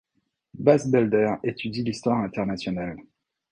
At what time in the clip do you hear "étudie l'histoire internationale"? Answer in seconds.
1.43-2.97